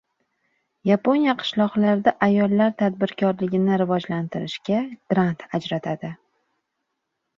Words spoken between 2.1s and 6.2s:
ayollar tadbirkorligini rivojlantirishga grant ajratadi